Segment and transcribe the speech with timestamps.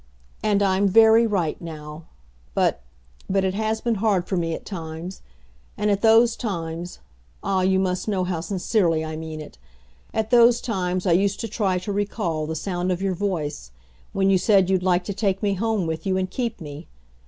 [0.41, 2.05] And I'm very right now.
[2.55, 2.81] But
[3.29, 5.21] but it has been hard for me at times.
[5.77, 6.97] And at those times
[7.43, 9.59] ah, you must know how sincerely I mean it
[10.11, 13.69] at those times I used to try to recall the sound of your voice,
[14.11, 16.87] when you said you'd like to take me home with you and keep me.